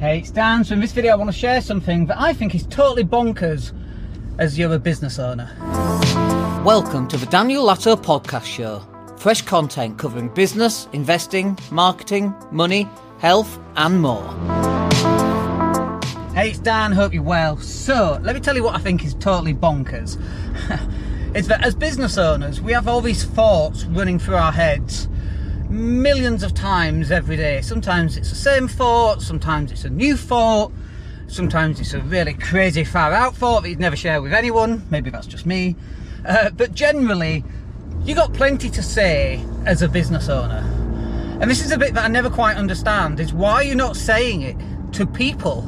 [0.00, 0.62] Hey, it's Dan.
[0.62, 3.72] So in this video I want to share something that I think is totally bonkers
[4.38, 5.50] as you're a business owner.
[6.64, 8.80] Welcome to the Daniel Latto Podcast Show.
[9.16, 12.88] Fresh content covering business, investing, marketing, money,
[13.18, 14.22] health, and more.
[16.32, 16.92] Hey, it's Dan.
[16.92, 17.56] Hope you're well.
[17.56, 20.16] So let me tell you what I think is totally bonkers.
[21.34, 25.07] it's that as business owners, we have all these thoughts running through our heads
[25.68, 27.60] millions of times every day.
[27.60, 30.72] Sometimes it's the same thought, sometimes it's a new thought,
[31.26, 34.86] sometimes it's a really crazy far out thought that you'd never share with anyone.
[34.90, 35.76] Maybe that's just me.
[36.26, 37.44] Uh, but generally,
[38.04, 40.64] you got plenty to say as a business owner.
[41.40, 44.42] And this is a bit that I never quite understand is why you're not saying
[44.42, 44.56] it
[44.94, 45.62] to people.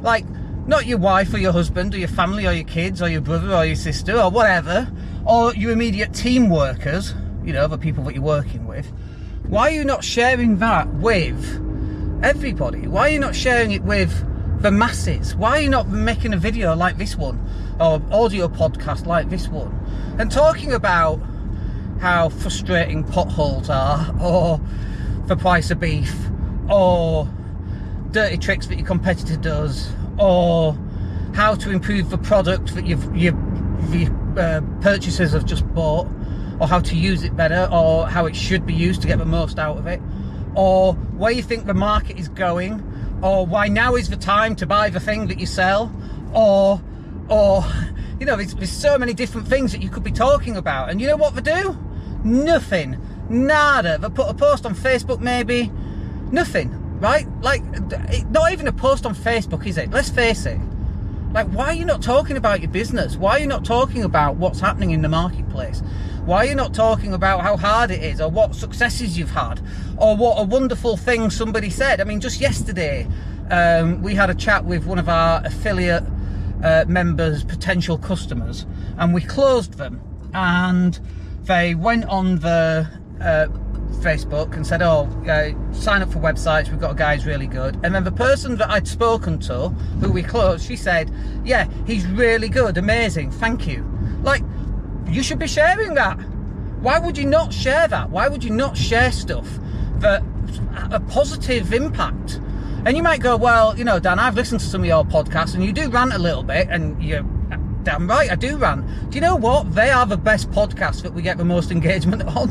[0.00, 0.24] Like,
[0.66, 3.54] not your wife or your husband or your family or your kids or your brother
[3.54, 4.90] or your sister or whatever,
[5.26, 7.14] or your immediate team workers,
[7.44, 8.90] you know, the people that you're working with.
[9.50, 11.44] Why are you not sharing that with
[12.22, 12.86] everybody?
[12.86, 15.34] Why are you not sharing it with the masses?
[15.34, 17.44] Why are you not making a video like this one
[17.80, 19.76] or audio podcast like this one
[20.20, 21.20] and talking about
[21.98, 24.60] how frustrating potholes are or
[25.26, 26.14] the price of beef
[26.68, 27.28] or
[28.12, 30.78] dirty tricks that your competitor does or
[31.34, 33.34] how to improve the product that you've, your,
[33.90, 36.06] your uh, purchasers have just bought
[36.60, 39.24] or how to use it better or how it should be used to get the
[39.24, 40.00] most out of it
[40.54, 42.82] or where you think the market is going
[43.22, 45.92] or why now is the time to buy the thing that you sell
[46.34, 46.80] or
[47.28, 47.64] or
[48.20, 50.90] you know there's, there's so many different things that you could be talking about.
[50.90, 51.76] And you know what they do?
[52.22, 52.98] Nothing.
[53.30, 53.96] Nada.
[53.98, 55.72] They put a post on facebook maybe.
[56.30, 57.26] Nothing right?
[57.40, 57.62] Like
[58.30, 59.90] not even a post on facebook is it?
[59.90, 60.60] Let's face it
[61.32, 64.36] like why are you not talking about your business why are you not talking about
[64.36, 65.82] what's happening in the marketplace
[66.24, 69.60] why are you not talking about how hard it is or what successes you've had
[69.96, 72.00] or what a wonderful thing somebody said?
[72.00, 73.08] I mean, just yesterday,
[73.50, 76.04] um, we had a chat with one of our affiliate
[76.62, 78.66] uh, members, potential customers,
[78.98, 80.00] and we closed them.
[80.34, 81.00] And
[81.44, 82.86] they went on the
[83.20, 83.48] uh,
[83.96, 86.70] Facebook and said, "Oh, uh, sign up for websites.
[86.70, 89.68] We've got a guy who's really good." And then the person that I'd spoken to,
[90.00, 91.10] who we closed, she said,
[91.44, 93.84] "Yeah, he's really good, amazing, thank you."
[94.22, 94.42] Like,
[95.08, 96.18] you should be sharing that.
[96.80, 98.10] Why would you not share that?
[98.10, 99.46] Why would you not share stuff
[99.98, 100.22] that
[100.90, 102.40] a positive impact?
[102.86, 105.54] And you might go, well, you know, Dan, I've listened to some of your podcasts
[105.54, 107.22] and you do rant a little bit and you're
[107.82, 108.86] damn right, I do rant.
[109.10, 109.74] Do you know what?
[109.74, 112.50] They are the best podcasts that we get the most engagement on.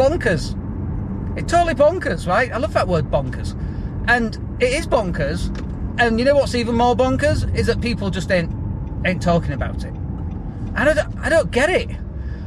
[0.00, 0.56] Bonkers.
[1.36, 2.50] It's totally bonkers, right?
[2.50, 3.54] I love that word bonkers.
[4.08, 5.54] And it is bonkers.
[6.00, 7.54] And you know what's even more bonkers?
[7.54, 8.50] Is that people just ain't
[9.04, 9.92] ain't talking about it.
[10.74, 11.90] I don't, I don't get it.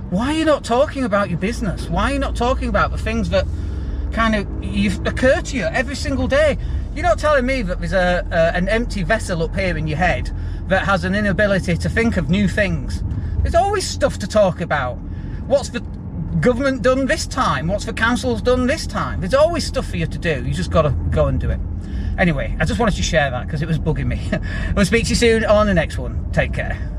[0.10, 1.90] Why are you not talking about your business?
[1.90, 3.46] Why are you not talking about the things that
[4.12, 6.58] kind of you've occur to you every single day?
[6.96, 9.98] You're not telling me that there's a, a an empty vessel up here in your
[9.98, 10.32] head
[10.70, 13.04] that has an inability to think of new things.
[13.44, 14.96] There's always stuff to talk about.
[15.46, 15.82] What's the
[16.40, 17.68] government done this time?
[17.68, 19.20] What's the council's done this time?
[19.20, 20.44] There's always stuff for you to do.
[20.46, 21.60] You just got to go and do it.
[22.18, 24.30] Anyway, I just wanted to share that because it was bugging me.
[24.76, 26.32] we'll speak to you soon on the next one.
[26.32, 26.93] Take care.